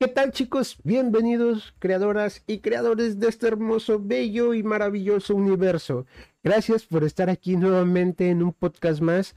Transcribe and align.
¿Qué 0.00 0.06
tal 0.06 0.30
chicos? 0.30 0.76
Bienvenidos 0.84 1.74
creadoras 1.80 2.44
y 2.46 2.60
creadores 2.60 3.18
de 3.18 3.26
este 3.26 3.48
hermoso, 3.48 3.98
bello 4.00 4.54
y 4.54 4.62
maravilloso 4.62 5.34
universo. 5.34 6.06
Gracias 6.44 6.84
por 6.84 7.02
estar 7.02 7.28
aquí 7.28 7.56
nuevamente 7.56 8.30
en 8.30 8.44
un 8.44 8.52
podcast 8.52 9.00
más 9.00 9.34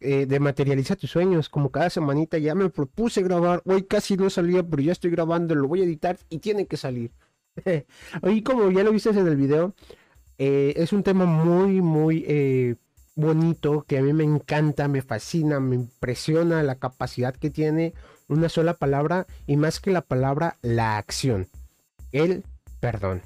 eh, 0.00 0.26
de 0.26 0.40
Materializa 0.40 0.96
tus 0.96 1.12
sueños. 1.12 1.48
Como 1.48 1.70
cada 1.70 1.90
semanita 1.90 2.38
ya 2.38 2.56
me 2.56 2.70
propuse 2.70 3.22
grabar. 3.22 3.62
Hoy 3.64 3.84
casi 3.84 4.16
no 4.16 4.30
salía, 4.30 4.64
pero 4.64 4.82
ya 4.82 4.90
estoy 4.90 5.12
grabando, 5.12 5.54
lo 5.54 5.68
voy 5.68 5.82
a 5.82 5.84
editar 5.84 6.18
y 6.28 6.38
tiene 6.40 6.66
que 6.66 6.76
salir. 6.76 7.12
Hoy 8.22 8.42
como 8.42 8.68
ya 8.72 8.82
lo 8.82 8.90
viste 8.90 9.10
en 9.10 9.28
el 9.28 9.36
video, 9.36 9.74
eh, 10.38 10.72
es 10.74 10.92
un 10.92 11.04
tema 11.04 11.24
muy, 11.24 11.82
muy 11.82 12.24
eh, 12.26 12.74
bonito 13.14 13.84
que 13.86 13.98
a 13.98 14.02
mí 14.02 14.12
me 14.12 14.24
encanta, 14.24 14.88
me 14.88 15.02
fascina, 15.02 15.60
me 15.60 15.76
impresiona 15.76 16.64
la 16.64 16.80
capacidad 16.80 17.32
que 17.36 17.50
tiene 17.50 17.94
una 18.30 18.48
sola 18.48 18.74
palabra 18.74 19.26
y 19.46 19.56
más 19.56 19.80
que 19.80 19.90
la 19.90 20.02
palabra, 20.02 20.56
la 20.62 20.96
acción. 20.96 21.48
El 22.12 22.44
perdón. 22.78 23.22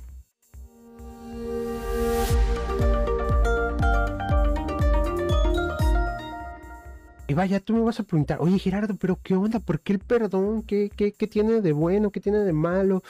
Y 7.26 7.34
vaya, 7.34 7.60
tú 7.60 7.74
me 7.74 7.80
vas 7.80 8.00
a 8.00 8.02
preguntar, 8.02 8.38
oye 8.40 8.59
Gerardo, 8.59 8.96
pero 8.96 9.18
¿qué 9.22 9.34
onda? 9.34 9.60
¿Por 9.60 9.80
qué 9.80 9.95
el 9.95 9.98
perdón? 9.98 10.62
¿Qué, 10.62 10.90
qué, 10.95 11.12
qué 11.12 11.26
tiene 11.26 11.60
de 11.60 11.73
bueno? 11.73 12.10
¿Qué 12.10 12.20
tiene 12.20 12.38
de 12.38 12.52
malo? 12.52 13.02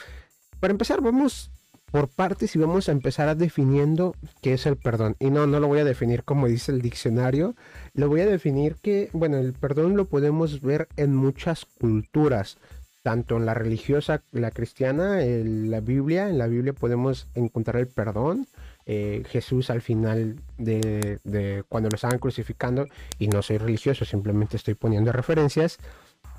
Para 0.59 0.71
empezar, 0.71 1.01
vamos 1.01 1.51
por 1.95 2.09
partes 2.09 2.53
y 2.57 2.59
vamos 2.59 2.89
a 2.89 2.91
empezar 2.91 3.29
a 3.29 3.35
definiendo 3.35 4.15
qué 4.41 4.51
es 4.51 4.65
el 4.65 4.75
perdón. 4.75 5.15
Y 5.17 5.29
no, 5.29 5.47
no 5.47 5.61
lo 5.61 5.67
voy 5.67 5.79
a 5.79 5.85
definir 5.85 6.25
como 6.25 6.45
dice 6.49 6.73
el 6.73 6.81
diccionario, 6.81 7.55
lo 7.93 8.09
voy 8.09 8.19
a 8.19 8.25
definir 8.25 8.75
que, 8.81 9.09
bueno, 9.13 9.37
el 9.37 9.53
perdón 9.53 9.95
lo 9.95 10.03
podemos 10.03 10.59
ver 10.59 10.89
en 10.97 11.15
muchas 11.15 11.63
culturas, 11.63 12.57
tanto 13.01 13.37
en 13.37 13.45
la 13.45 13.53
religiosa, 13.53 14.23
la 14.33 14.51
cristiana, 14.51 15.23
en 15.23 15.71
la 15.71 15.79
Biblia, 15.79 16.27
en 16.27 16.37
la 16.37 16.47
Biblia 16.47 16.73
podemos 16.73 17.29
encontrar 17.33 17.77
el 17.77 17.87
perdón. 17.87 18.45
Eh, 18.85 19.23
Jesús 19.29 19.69
al 19.69 19.81
final 19.81 20.35
de, 20.57 21.63
cuando 21.69 21.87
lo 21.89 21.95
estaban 21.95 22.19
crucificando, 22.19 22.87
y 23.19 23.29
no 23.29 23.41
soy 23.41 23.57
religioso, 23.57 24.03
simplemente 24.03 24.57
estoy 24.57 24.73
poniendo 24.73 25.13
referencias, 25.13 25.77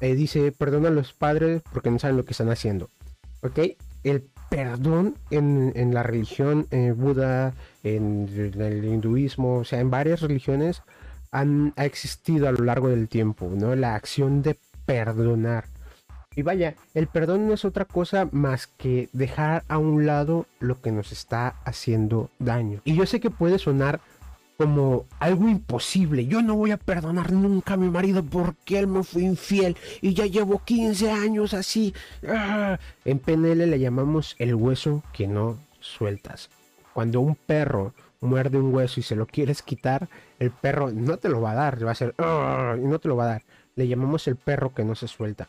eh, 0.03 0.15
dice, 0.15 0.53
perdona 0.53 0.89
a 0.89 0.91
los 0.91 1.15
padres 1.15 1.63
porque 1.73 1.91
no 1.91 1.99
saben 1.99 2.19
lo 2.19 2.27
que 2.27 2.33
están 2.33 2.51
haciendo. 2.51 2.91
¿Ok? 3.41 3.59
El 4.05 4.29
perdón 4.49 5.17
en, 5.31 5.95
la 5.95 6.03
religión 6.03 6.67
eh, 6.71 6.93
Buda, 6.97 7.55
en, 7.83 8.29
el 8.59 8.85
hinduismo, 8.85 9.59
o 9.59 9.65
sea, 9.65 9.81
en 9.81 9.91
varias 9.91 10.21
religiones 10.21 10.83
han, 11.31 11.73
ha 11.77 11.85
existido 11.85 12.49
a 12.49 12.53
lo 12.53 12.65
largo 12.65 12.89
del 12.89 13.09
tiempo, 13.09 13.51
¿no? 13.55 13.75
La 13.75 13.95
acción 13.95 14.43
de 14.43 14.57
perdonar. 14.87 15.65
Y 16.35 16.43
vaya, 16.43 16.75
el 16.93 17.07
perdón 17.07 17.49
no 17.49 17.55
es 17.55 17.65
otra 17.65 17.87
cosa 17.87 18.29
más 18.31 18.67
que 18.67 19.09
dejar 19.15 19.65
a 19.69 19.79
un 19.79 20.05
lado 20.05 20.47
lo 20.61 20.83
que 20.83 20.93
nos 20.93 21.11
está 21.11 21.57
haciendo 21.65 22.31
daño. 22.39 22.83
Y 22.85 22.95
yo 22.95 23.07
sé 23.07 23.21
que 23.21 23.31
puede 23.31 23.59
sonar 23.59 24.01
como 24.57 25.07
algo 25.19 25.49
imposible. 25.49 26.27
Yo 26.27 26.43
no 26.43 26.57
voy 26.57 26.71
a 26.71 26.77
perdonar 26.77 27.33
nunca 27.33 27.75
a 27.75 27.77
mi 27.77 27.91
marido 27.91 28.23
porque 28.23 28.79
él 28.79 28.87
me 28.87 29.03
fue 29.03 29.23
infiel 29.23 29.77
y 30.01 30.15
ya 30.15 30.27
llevo 30.27 30.63
15 30.65 31.11
años 31.11 31.55
así. 31.55 31.95
Ah. 32.27 32.79
En 33.05 33.19
PNL 33.19 33.67
le 33.67 33.79
llamamos 33.79 34.35
el 34.39 34.55
hueso 34.55 35.03
que 35.13 35.27
no 35.27 35.59
sueltas. 35.81 36.51
Cuando 36.93 37.21
un 37.21 37.35
perro 37.35 37.93
muerde 38.21 38.59
un 38.59 38.75
hueso 38.75 39.01
y 39.01 39.03
se 39.03 39.17
lo 39.17 39.27
quieres 39.27 39.63
quitar, 39.63 40.09
el 40.39 40.51
perro 40.51 40.91
no 40.91 41.19
te 41.19 41.29
lo 41.29 41.41
va 41.41 41.53
a 41.53 41.55
dar, 41.55 41.87
va 41.87 41.93
a 41.93 41.95
ser 41.95 42.15
ah", 42.19 42.75
y 42.77 42.87
no 42.87 42.99
te 42.99 43.09
lo 43.09 43.17
va 43.17 43.25
a 43.25 43.29
dar. 43.29 43.43
Le 43.75 43.87
llamamos 43.87 44.27
el 44.27 44.37
perro 44.37 44.73
que 44.75 44.85
no 44.85 44.95
se 44.95 45.07
suelta. 45.07 45.49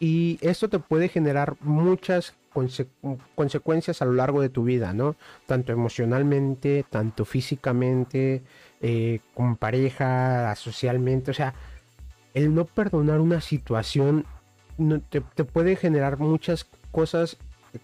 Y 0.00 0.38
esto 0.40 0.68
te 0.68 0.78
puede 0.78 1.08
generar 1.08 1.56
muchas 1.60 2.34
consecuencias 3.34 4.02
a 4.02 4.06
lo 4.06 4.14
largo 4.14 4.40
de 4.40 4.48
tu 4.48 4.64
vida, 4.64 4.92
¿no? 4.92 5.14
Tanto 5.46 5.72
emocionalmente, 5.72 6.84
tanto 6.88 7.24
físicamente, 7.24 8.42
eh, 8.80 9.20
con 9.34 9.56
pareja, 9.56 10.54
socialmente, 10.56 11.30
o 11.30 11.34
sea, 11.34 11.54
el 12.34 12.54
no 12.54 12.64
perdonar 12.64 13.20
una 13.20 13.40
situación 13.40 14.24
no, 14.78 15.00
te, 15.00 15.20
puede 15.20 15.76
generar 15.76 16.18
muchas 16.18 16.66
cosas 16.90 17.36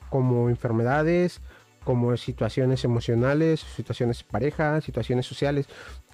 como 0.09 0.49
enfermedades, 0.49 1.41
como 1.85 2.17
situaciones 2.17 2.85
emocionales, 2.85 3.61
situaciones 3.61 4.19
de 4.19 4.25
pareja, 4.25 4.81
situaciones 4.81 5.27
sociales. 5.27 5.69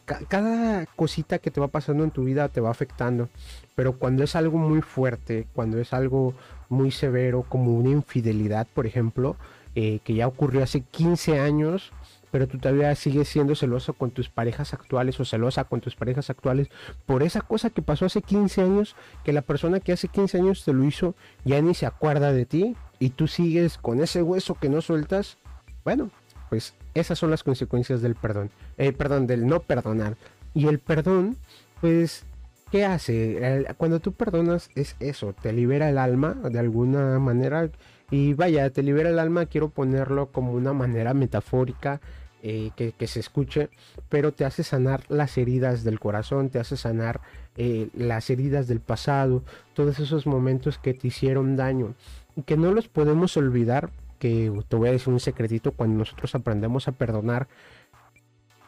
Cada 0.05 0.87
cosita 0.87 1.39
que 1.39 1.51
te 1.51 1.61
va 1.61 1.69
pasando 1.69 2.05
en 2.05 2.11
tu 2.11 2.25
vida 2.25 2.49
te 2.49 2.61
va 2.61 2.71
afectando, 2.71 3.29
pero 3.75 3.99
cuando 3.99 4.25
es 4.25 4.37
algo 4.37 4.59
muy 4.59 4.83
fuerte, 4.83 5.47
cuando 5.55 5.79
es 5.79 5.93
algo 5.93 6.35
muy 6.69 6.91
severo 6.91 7.45
como 7.49 7.75
una 7.75 7.91
infidelidad, 7.91 8.67
por 8.75 8.87
ejemplo, 8.87 9.37
eh, 9.75 10.01
que 10.05 10.15
ya 10.15 10.27
ocurrió 10.27 10.63
hace 10.63 10.83
15 10.83 11.39
años, 11.41 11.93
pero 12.31 12.49
tú 12.49 12.59
todavía 12.59 12.95
sigues 12.95 13.29
siendo 13.29 13.55
celoso 13.55 13.93
con 13.93 14.11
tus 14.11 14.29
parejas 14.29 14.73
actuales 14.73 15.21
o 15.21 15.25
celosa 15.25 15.65
con 15.65 15.81
tus 15.81 15.97
parejas 15.97 16.31
actuales 16.31 16.69
por 17.05 17.23
esa 17.23 17.43
cosa 17.43 17.71
que 17.71 17.83
pasó 17.83 18.07
hace 18.07 18.23
15 18.23 18.63
años, 18.63 18.97
que 19.23 19.33
la 19.33 19.43
persona 19.43 19.81
que 19.81 19.93
hace 19.93 20.09
15 20.09 20.39
años 20.39 20.65
te 20.65 20.73
lo 20.73 20.85
hizo 20.85 21.15
ya 21.45 21.61
ni 21.61 21.75
se 21.75 21.87
acuerda 21.87 22.33
de 22.33 22.47
ti 22.47 22.77
y 22.99 23.11
tú 23.11 23.29
sigues 23.29 23.79
con 23.79 24.03
ese 24.03 24.23
hueso 24.23 24.55
que 24.55 24.69
no 24.69 24.81
sueltas, 24.81 25.39
bueno, 25.85 26.11
pues 26.49 26.75
esas 26.95 27.19
son 27.19 27.31
las 27.31 27.43
consecuencias 27.43 28.03
del 28.03 28.15
perdón, 28.15 28.51
eh, 28.79 28.93
perdón, 28.93 29.27
del 29.27 29.47
no 29.47 29.61
perdonar. 29.61 30.17
Y 30.55 30.67
el 30.67 30.79
perdón, 30.79 31.37
pues 31.81 32.25
¿qué 32.71 32.85
hace? 32.85 33.67
Cuando 33.77 34.01
tú 34.01 34.13
perdonas 34.13 34.71
es 34.75 34.97
eso, 35.01 35.35
te 35.35 35.53
libera 35.53 35.89
el 35.89 35.99
alma 35.99 36.35
de 36.35 36.59
alguna 36.59 37.19
manera. 37.19 37.71
Y 38.11 38.35
vaya, 38.35 38.69
te 38.71 38.83
libera 38.83 39.11
el 39.11 39.19
alma, 39.19 39.47
quiero 39.47 39.71
ponerlo 39.71 40.33
como 40.33 40.53
una 40.53 40.73
manera 40.73 41.15
metafórica 41.15 42.01
eh, 42.45 42.73
que, 42.75 43.07
se 43.07 43.21
escuche, 43.21 43.71
pero 44.09 44.33
te 44.33 44.45
hace 44.45 44.65
sanar 44.65 45.05
las 45.09 45.39
heridas 45.39 45.85
del 45.85 46.01
corazón, 46.01 46.51
te 46.51 46.59
hace 46.59 46.77
sanar 46.77 47.21
eh, 47.57 47.89
las 47.95 48.31
heridas 48.31 48.67
del 48.67 48.81
pasado, 48.81 49.45
todos 49.75 50.01
esos 50.01 50.27
momentos 50.27 50.77
que 50.77 50.93
te 50.93 51.07
hicieron 51.07 51.57
daño. 51.57 51.95
Y 52.35 52.43
que 52.43 52.57
no 52.57 52.73
los 52.73 52.89
podemos 52.89 53.37
olvidar, 53.37 53.91
que 54.23 54.53
te 54.69 54.77
voy 54.77 54.89
a 54.89 54.93
decir 54.93 55.13
un 55.13 55.19
secretito, 55.19 55.73
cuando 55.73 55.99
nosotros 55.99 56.33
aprendemos 56.37 56.87
a 56.87 56.93
perdonar, 56.93 57.49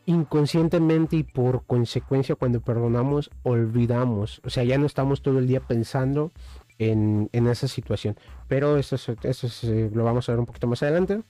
inconscientemente 0.05 1.15
y 1.15 1.23
por 1.23 1.65
consecuencia 1.65 2.35
cuando 2.35 2.61
perdonamos 2.61 3.31
olvidamos. 3.45 4.41
O 4.45 4.51
sea, 4.51 4.65
ya 4.65 4.79
no 4.79 4.87
estamos 4.87 5.23
todo 5.23 5.39
el 5.39 5.47
día 5.47 5.61
pensando 5.61 6.33
en, 6.81 7.31
esa 7.33 7.69
situación. 7.69 8.17
Pero 8.49 8.79
eso, 8.79 8.97
eso, 8.97 9.49
eh, 9.63 9.91
lo 9.95 10.03
vamos 10.03 10.29
a 10.29 10.33
ver 10.33 10.41
un 10.41 10.47
poquito 10.47 10.67
más 10.67 10.83
adelante. 10.83 11.23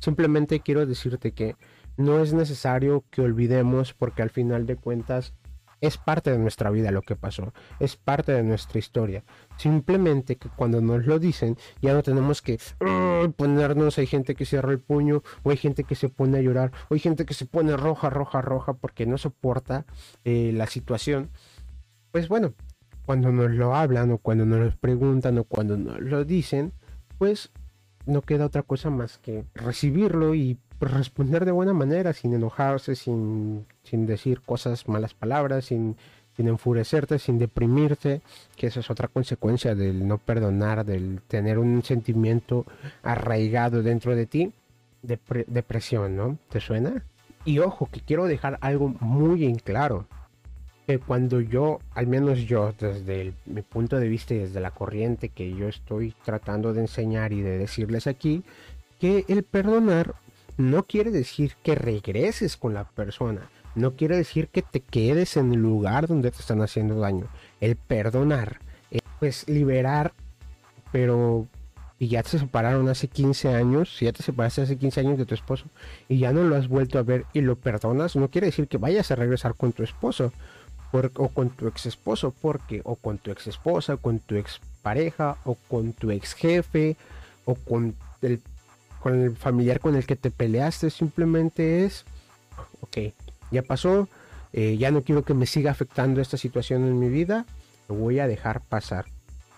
Simplemente 0.00 0.60
quiero 0.60 0.84
decirte 0.84 1.32
que 1.32 1.56
no 1.96 2.20
es 2.20 2.34
necesario 2.34 3.04
que 3.10 3.22
olvidemos 3.22 3.94
porque 3.94 4.20
al 4.20 4.28
final 4.28 4.66
de 4.66 4.76
cuentas 4.76 5.32
es 5.86 5.98
parte 5.98 6.30
de 6.30 6.38
nuestra 6.38 6.70
vida 6.70 6.90
lo 6.90 7.02
que 7.02 7.16
pasó, 7.16 7.52
es 7.80 7.96
parte 7.96 8.32
de 8.32 8.42
nuestra 8.42 8.78
historia. 8.78 9.24
Simplemente 9.56 10.36
que 10.36 10.48
cuando 10.48 10.80
nos 10.80 11.06
lo 11.06 11.18
dicen 11.18 11.56
ya 11.82 11.92
no 11.92 12.02
tenemos 12.02 12.42
que 12.42 12.58
ponernos, 13.36 13.98
hay 13.98 14.06
gente 14.06 14.34
que 14.34 14.46
cierra 14.46 14.72
el 14.72 14.80
puño, 14.80 15.22
o 15.42 15.50
hay 15.50 15.56
gente 15.56 15.84
que 15.84 15.94
se 15.94 16.08
pone 16.08 16.38
a 16.38 16.42
llorar, 16.42 16.72
o 16.88 16.94
hay 16.94 17.00
gente 17.00 17.24
que 17.24 17.34
se 17.34 17.46
pone 17.46 17.76
roja, 17.76 18.10
roja, 18.10 18.40
roja 18.40 18.74
porque 18.74 19.06
no 19.06 19.18
soporta 19.18 19.86
eh, 20.24 20.52
la 20.54 20.66
situación. 20.66 21.30
Pues 22.10 22.28
bueno, 22.28 22.54
cuando 23.04 23.30
nos 23.32 23.50
lo 23.50 23.74
hablan 23.74 24.10
o 24.12 24.18
cuando 24.18 24.46
nos 24.46 24.60
lo 24.60 24.76
preguntan 24.78 25.38
o 25.38 25.44
cuando 25.44 25.76
nos 25.76 26.00
lo 26.00 26.24
dicen, 26.24 26.72
pues 27.18 27.52
no 28.06 28.22
queda 28.22 28.46
otra 28.46 28.62
cosa 28.62 28.90
más 28.90 29.18
que 29.18 29.44
recibirlo 29.54 30.34
y 30.34 30.58
responder 30.80 31.44
de 31.44 31.52
buena 31.52 31.72
manera, 31.72 32.12
sin 32.12 32.34
enojarse, 32.34 32.94
sin, 32.94 33.66
sin 33.82 34.06
decir 34.06 34.40
cosas, 34.42 34.88
malas 34.88 35.14
palabras, 35.14 35.66
sin, 35.66 35.96
sin 36.36 36.48
enfurecerte, 36.48 37.18
sin 37.18 37.38
deprimirte, 37.38 38.22
que 38.56 38.66
esa 38.66 38.80
es 38.80 38.90
otra 38.90 39.08
consecuencia 39.08 39.74
del 39.74 40.06
no 40.06 40.18
perdonar, 40.18 40.84
del 40.84 41.20
tener 41.28 41.58
un 41.58 41.82
sentimiento 41.82 42.66
arraigado 43.02 43.82
dentro 43.82 44.16
de 44.16 44.26
ti, 44.26 44.52
de 45.02 45.18
depresión, 45.46 46.16
¿no? 46.16 46.38
¿Te 46.48 46.60
suena? 46.60 47.04
Y 47.44 47.58
ojo, 47.58 47.88
que 47.90 48.00
quiero 48.00 48.24
dejar 48.24 48.58
algo 48.62 48.94
muy 49.00 49.44
en 49.44 49.56
claro, 49.56 50.06
que 50.86 50.98
cuando 50.98 51.40
yo, 51.40 51.78
al 51.92 52.06
menos 52.06 52.40
yo, 52.40 52.72
desde 52.78 53.34
mi 53.46 53.62
punto 53.62 53.98
de 53.98 54.08
vista 54.08 54.34
y 54.34 54.38
desde 54.38 54.60
la 54.60 54.70
corriente 54.70 55.28
que 55.28 55.54
yo 55.54 55.68
estoy 55.68 56.14
tratando 56.24 56.72
de 56.72 56.82
enseñar 56.82 57.32
y 57.32 57.42
de 57.42 57.58
decirles 57.58 58.06
aquí, 58.06 58.42
que 58.98 59.24
el 59.28 59.42
perdonar 59.42 60.14
no 60.56 60.84
quiere 60.84 61.10
decir 61.10 61.54
que 61.62 61.74
regreses 61.74 62.56
con 62.56 62.74
la 62.74 62.84
persona, 62.84 63.50
no 63.74 63.96
quiere 63.96 64.16
decir 64.16 64.48
que 64.48 64.62
te 64.62 64.80
quedes 64.80 65.36
en 65.36 65.52
el 65.52 65.60
lugar 65.60 66.06
donde 66.06 66.30
te 66.30 66.38
están 66.38 66.62
haciendo 66.62 67.00
daño. 67.00 67.26
El 67.60 67.76
perdonar, 67.76 68.60
es 68.90 69.02
pues 69.18 69.48
liberar, 69.48 70.12
pero 70.92 71.48
y 71.98 72.08
ya 72.08 72.22
te 72.22 72.38
separaron 72.38 72.88
hace 72.88 73.08
15 73.08 73.54
años, 73.54 73.96
si 73.96 74.04
ya 74.04 74.12
te 74.12 74.22
separaste 74.22 74.62
hace 74.62 74.76
15 74.76 75.00
años 75.00 75.18
de 75.18 75.26
tu 75.26 75.34
esposo 75.34 75.66
y 76.08 76.18
ya 76.18 76.32
no 76.32 76.42
lo 76.42 76.56
has 76.56 76.68
vuelto 76.68 76.98
a 76.98 77.02
ver 77.02 77.24
y 77.32 77.40
lo 77.40 77.56
perdonas, 77.56 78.16
no 78.16 78.28
quiere 78.28 78.48
decir 78.48 78.68
que 78.68 78.78
vayas 78.78 79.10
a 79.10 79.16
regresar 79.16 79.54
con 79.54 79.72
tu 79.72 79.82
esposo 79.82 80.32
o 80.92 81.28
con 81.28 81.50
tu 81.50 81.66
ex 81.66 81.86
esposo, 81.86 82.32
porque 82.40 82.80
o 82.84 82.94
con 82.94 83.18
tu 83.18 83.30
ex 83.30 83.48
esposa, 83.48 83.96
con 83.96 84.20
tu 84.20 84.36
ex 84.36 84.60
pareja 84.82 85.38
o 85.44 85.56
con 85.68 85.92
tu 85.92 86.10
ex 86.10 86.34
jefe 86.34 86.96
o 87.44 87.54
con 87.56 87.96
el, 88.22 88.40
con 89.04 89.20
el 89.20 89.36
familiar 89.36 89.80
con 89.80 89.96
el 89.96 90.06
que 90.06 90.16
te 90.16 90.30
peleaste. 90.30 90.88
Simplemente 90.88 91.84
es, 91.84 92.06
ok, 92.80 93.12
ya 93.50 93.60
pasó, 93.60 94.08
eh, 94.54 94.78
ya 94.78 94.90
no 94.90 95.02
quiero 95.02 95.24
que 95.24 95.34
me 95.34 95.44
siga 95.44 95.70
afectando 95.70 96.22
esta 96.22 96.38
situación 96.38 96.86
en 96.86 96.98
mi 96.98 97.10
vida, 97.10 97.44
lo 97.90 97.96
voy 97.96 98.18
a 98.18 98.26
dejar 98.26 98.62
pasar. 98.62 99.04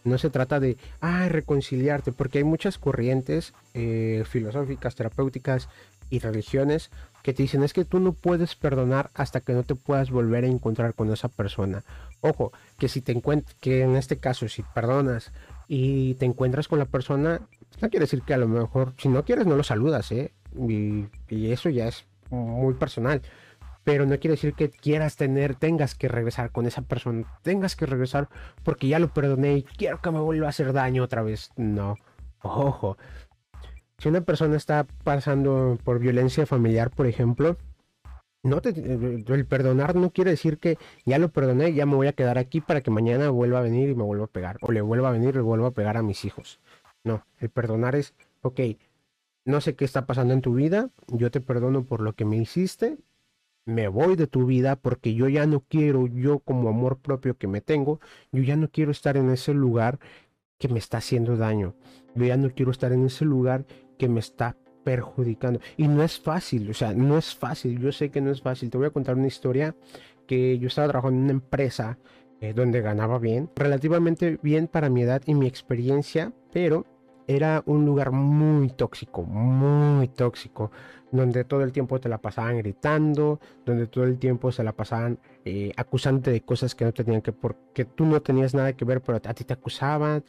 No 0.03 0.19
se 0.19 0.31
trata 0.31 0.59
de, 0.59 0.79
ah, 1.01 1.29
reconciliarte, 1.29 2.11
porque 2.11 2.39
hay 2.39 2.45
muchas 2.45 2.77
corrientes 2.77 3.55
eh, 3.75 4.25
filosóficas, 4.29 4.97
terapéuticas 4.97 5.69
y 6.11 6.19
religiones 6.19 6.91
que 7.23 7.33
te 7.33 7.45
dicen 7.45 7.63
es 7.63 7.73
que 7.73 7.85
tú 7.85 8.01
no 8.01 8.15
puedes 8.15 8.57
perdonar 8.57 9.11
hasta 9.15 9.41
que 9.41 9.53
no 9.53 9.63
te 9.63 9.77
puedas 9.77 10.11
volver 10.11 10.43
a 10.43 10.49
encontrar 10.49 10.95
con 10.95 11.13
esa 11.13 11.29
persona. 11.29 11.85
Ojo, 12.21 12.53
que 12.79 12.89
si 12.89 13.01
te 13.01 13.13
encuentras, 13.13 13.57
que 13.61 13.83
en 13.83 13.95
este 13.95 14.17
caso, 14.17 14.49
si 14.49 14.63
perdonas 14.63 15.31
y 15.69 16.15
te 16.15 16.25
encuentras 16.25 16.67
con 16.67 16.81
la 16.81 16.85
persona, 16.85 17.43
no 17.81 17.91
quiere 17.91 18.05
decir 18.05 18.23
que 18.23 18.35
a 18.35 18.39
lo 18.39 18.49
mejor, 18.49 18.95
si 18.99 19.09
no 19.09 19.25
quieres, 19.25 19.47
no 19.47 19.57
lo 19.57 19.63
saludas, 19.63 20.11
¿eh? 20.13 20.33
Y, 20.57 21.07
y 21.29 21.53
eso 21.53 21.69
ya 21.69 21.89
es 21.89 22.07
muy 22.31 22.75
personal 22.75 23.23
pero 23.87 24.05
no 24.05 24.19
quiere 24.19 24.33
decir 24.33 24.55
que 24.55 24.69
quieras 24.69 25.15
tener, 25.15 25.55
tengas 25.55 25.95
que 25.95 26.09
regresar 26.09 26.51
con 26.51 26.67
esa 26.67 26.83
persona, 26.83 27.25
tengas 27.43 27.77
que 27.77 27.87
regresar 27.87 28.29
porque 28.65 28.89
ya 28.89 28.99
lo 28.99 29.15
perdoné 29.15 29.59
y 29.59 29.63
quiero 29.63 30.01
que 30.01 30.11
me 30.11 30.19
vuelva 30.19 30.49
a 30.49 30.51
hacer 30.51 30.73
daño 30.73 31.05
otra 31.05 31.23
vez. 31.23 31.53
No, 31.55 31.95
ojo. 32.43 32.99
Si 33.99 34.09
una 34.09 34.23
persona 34.23 34.57
está 34.57 34.89
pasando 35.05 35.79
por 35.85 36.01
violencia 36.01 36.47
familiar, 36.47 36.91
por 36.91 37.07
ejemplo, 37.07 37.59
no 38.43 38.61
el 38.65 39.47
perdonar 39.47 39.95
no 39.95 40.11
quiere 40.11 40.33
decir 40.33 40.59
que 40.59 40.79
ya 41.05 41.21
lo 41.21 41.29
perdoné, 41.29 41.73
ya 41.73 41.87
me 41.87 41.95
voy 41.95 42.09
a 42.09 42.13
quedar 42.13 42.39
aquí 42.39 42.61
para 42.61 42.81
que 42.81 42.91
mañana 42.91 43.31
vuelva 43.31 43.61
a 43.61 43.63
venir 43.63 43.91
y 43.91 43.95
me 43.95 44.03
vuelva 44.03 44.25
a 44.25 44.29
pegar, 44.29 44.57
o 44.63 44.73
le 44.73 44.81
vuelva 44.81 45.11
a 45.11 45.13
venir 45.13 45.29
y 45.29 45.35
le 45.35 45.43
vuelva 45.43 45.69
a 45.69 45.71
pegar 45.71 45.97
a 45.97 46.03
mis 46.03 46.25
hijos. 46.25 46.59
No, 47.07 47.25
el 47.39 47.51
perdonar 47.51 47.95
es, 47.95 48.15
ok, 48.43 48.61
no 49.45 49.61
sé 49.61 49.77
qué 49.77 49.85
está 49.85 50.07
pasando 50.07 50.35
en 50.35 50.41
tu 50.41 50.55
vida, 50.55 50.91
yo 51.07 51.31
te 51.31 51.41
perdono 51.41 51.85
por 51.85 52.01
lo 52.01 52.15
que 52.15 52.25
me 52.25 52.37
hiciste, 52.37 52.99
me 53.65 53.87
voy 53.87 54.17
de 54.17 54.27
tu 54.27 54.45
vida 54.45 54.75
porque 54.75 55.15
yo 55.15 55.29
ya 55.29 55.47
no 55.47 55.61
quiero, 55.61 56.09
yo 56.09 56.41
como 56.41 56.69
amor 56.69 56.99
propio 56.99 57.39
que 57.39 57.47
me 57.47 57.61
tengo, 57.61 58.01
yo 58.33 58.43
ya 58.43 58.57
no 58.57 58.69
quiero 58.69 58.91
estar 58.91 59.17
en 59.17 59.31
ese 59.31 59.55
lugar 59.55 60.01
que 60.59 60.67
me 60.67 60.81
está 60.81 60.99
haciendo 60.99 61.37
daño. 61.37 61.77
Yo 62.17 62.25
ya 62.25 62.37
no 62.37 62.51
quiero 62.51 62.73
estar 62.73 62.93
en 62.93 63.07
ese 63.07 63.25
lugar 63.25 63.67
que 63.99 64.09
me 64.09 64.19
está 64.19 64.57
perjudicando. 64.83 65.61
Y 65.77 65.87
no 65.87 66.03
es 66.03 66.19
fácil, 66.19 66.69
o 66.71 66.75
sea, 66.75 66.93
no 66.93 67.17
es 67.17 67.37
fácil, 67.37 67.79
yo 67.79 67.93
sé 67.93 68.11
que 68.11 68.21
no 68.21 68.33
es 68.33 68.43
fácil. 68.43 68.69
Te 68.69 68.79
voy 68.79 68.89
a 68.89 68.91
contar 68.91 69.15
una 69.15 69.29
historia 69.29 69.77
que 70.27 70.59
yo 70.59 70.67
estaba 70.67 70.89
trabajando 70.89 71.19
en 71.19 71.25
una 71.25 71.33
empresa 71.35 71.99
eh, 72.41 72.53
donde 72.53 72.81
ganaba 72.81 73.21
bien, 73.21 73.49
relativamente 73.55 74.41
bien 74.43 74.67
para 74.67 74.91
mi 74.91 75.03
edad 75.03 75.23
y 75.25 75.35
mi 75.35 75.47
experiencia, 75.47 76.33
pero 76.53 76.85
era 77.27 77.63
un 77.67 77.85
lugar 77.85 78.13
muy 78.13 78.69
tóxico, 78.71 79.23
muy 79.23 80.09
tóxico, 80.09 80.71
donde 81.11 81.45
todo 81.45 81.63
el 81.63 81.73
tiempo 81.73 82.01
te 82.01 82.09
la 82.09 82.19
pasaban 82.19 82.59
gritando, 82.59 83.41
donde 83.65 83.87
todo 83.87 84.05
el 84.05 84.19
tiempo 84.19 84.53
se 84.53 84.63
la 84.63 84.73
pasaban 84.73 85.19
eh, 85.45 85.73
acusándote 85.77 86.31
de 86.31 86.41
cosas 86.43 86.75
que 86.75 86.85
no 86.85 86.93
tenían 86.93 87.23
que, 87.23 87.33
porque 87.33 87.85
tú 87.85 88.05
no 88.05 88.21
tenías 88.21 88.55
nada 88.55 88.73
que 88.75 88.85
ver, 88.85 89.01
pero 89.03 89.19
a 89.25 89.35
ti 89.35 89.45
te 89.45 89.55
acusaban, 89.55 90.25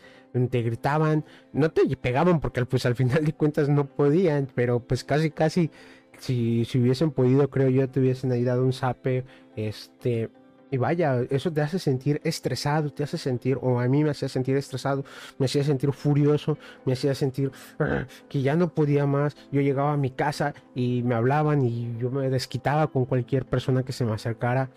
te 0.49 0.61
gritaban, 0.61 1.25
no 1.53 1.71
te 1.71 1.95
pegaban 1.97 2.39
porque 2.39 2.63
pues 2.65 2.85
al 2.85 2.95
final 2.95 3.25
de 3.25 3.33
cuentas 3.33 3.69
no 3.69 3.85
podían, 3.85 4.47
pero 4.53 4.79
pues 4.79 5.03
casi 5.03 5.31
casi 5.31 5.71
si, 6.19 6.65
si 6.65 6.79
hubiesen 6.79 7.11
podido, 7.11 7.50
creo 7.50 7.69
yo, 7.69 7.89
te 7.89 8.00
hubiesen 8.00 8.31
ahí 8.31 8.43
dado 8.43 8.63
un 8.63 8.73
zape, 8.73 9.25
este, 9.55 10.29
y 10.69 10.77
vaya, 10.77 11.21
eso 11.29 11.51
te 11.51 11.61
hace 11.61 11.79
sentir 11.79 12.19
estresado, 12.23 12.89
te 12.91 13.03
hace 13.03 13.17
sentir, 13.17 13.57
o 13.61 13.79
a 13.79 13.87
mí 13.87 14.03
me 14.03 14.09
hacía 14.09 14.27
sentir 14.27 14.57
estresado, 14.57 15.05
me 15.37 15.45
hacía 15.45 15.63
sentir 15.63 15.91
furioso, 15.93 16.57
me 16.85 16.93
hacía 16.93 17.15
sentir 17.15 17.51
ah, 17.79 18.05
que 18.27 18.41
ya 18.41 18.55
no 18.55 18.73
podía 18.73 19.05
más. 19.05 19.35
Yo 19.51 19.61
llegaba 19.61 19.93
a 19.93 19.97
mi 19.97 20.11
casa 20.11 20.53
y 20.75 21.03
me 21.03 21.15
hablaban 21.15 21.63
y 21.63 21.97
yo 21.97 22.11
me 22.11 22.29
desquitaba 22.29 22.87
con 22.87 23.05
cualquier 23.05 23.45
persona 23.45 23.83
que 23.83 23.93
se 23.93 24.03
me 24.05 24.13
acercara. 24.13 24.69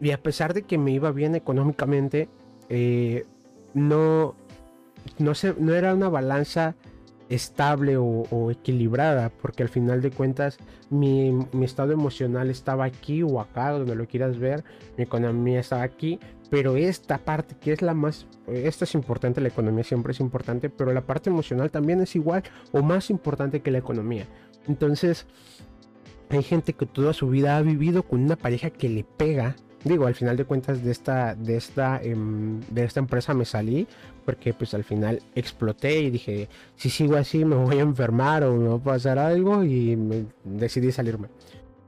Y 0.00 0.10
a 0.12 0.22
pesar 0.22 0.54
de 0.54 0.62
que 0.62 0.78
me 0.78 0.92
iba 0.92 1.10
bien 1.10 1.34
económicamente, 1.34 2.28
eh, 2.68 3.24
no, 3.74 4.36
no, 5.18 5.34
se, 5.34 5.54
no 5.58 5.74
era 5.74 5.94
una 5.94 6.08
balanza 6.08 6.76
estable 7.34 7.96
o, 7.96 8.50
equilibrada, 8.50 9.30
porque 9.30 9.62
al 9.62 9.68
final 9.68 10.02
de 10.02 10.10
cuentas 10.10 10.58
mi, 10.90 11.46
estado 11.62 11.92
emocional 11.92 12.50
estaba 12.50 12.84
aquí 12.84 13.22
o 13.22 13.40
acá, 13.40 13.70
donde 13.70 13.94
lo 13.94 14.06
quieras 14.06 14.38
ver, 14.38 14.64
mi 14.96 15.04
economía 15.04 15.60
estaba 15.60 15.82
aquí, 15.82 16.18
pero 16.50 16.76
esta 16.76 17.18
parte 17.18 17.56
que 17.58 17.72
es 17.72 17.80
la 17.80 17.94
más, 17.94 18.26
esta 18.46 18.84
es 18.84 18.94
importante, 18.94 19.40
la 19.40 19.48
economía 19.48 19.84
siempre 19.84 20.12
es 20.12 20.20
importante, 20.20 20.68
pero 20.68 20.92
la 20.92 21.02
parte 21.02 21.30
emocional 21.30 21.70
también 21.70 22.00
es 22.00 22.14
igual 22.14 22.42
o 22.72 22.82
más 22.82 23.10
importante 23.10 23.60
que 23.60 23.70
la 23.70 23.78
economía. 23.78 24.26
Entonces, 24.68 25.26
hay 26.28 26.42
gente 26.42 26.74
que 26.74 26.86
toda 26.86 27.12
su 27.12 27.28
vida 27.28 27.56
ha 27.56 27.62
vivido 27.62 28.02
con 28.02 28.22
una 28.22 28.36
pareja 28.36 28.70
que 28.70 28.88
le 28.88 29.04
pega 29.04 29.56
digo, 29.84 30.06
al 30.06 30.14
final 30.14 30.36
de 30.36 30.44
cuentas 30.44 30.82
de 30.82 30.90
esta, 30.90 31.34
de 31.34 31.56
esta, 31.56 32.00
em, 32.02 32.60
de 32.70 32.84
esta 32.84 33.00
empresa 33.00 33.34
me 33.34 33.44
salí 33.44 33.86
porque 34.24 34.54
pues 34.54 34.74
al 34.74 34.84
final 34.84 35.20
exploté 35.34 36.00
y 36.00 36.10
dije, 36.10 36.48
si 36.76 36.90
sigo 36.90 37.16
así 37.16 37.44
me 37.44 37.56
voy 37.56 37.78
a 37.78 37.82
enfermar 37.82 38.44
o 38.44 38.54
me 38.56 38.68
va 38.68 38.76
a 38.76 38.78
pasar 38.78 39.18
algo 39.18 39.64
y 39.64 39.98
decidí 40.44 40.92
salirme. 40.92 41.28